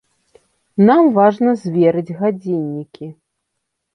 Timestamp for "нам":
0.87-1.09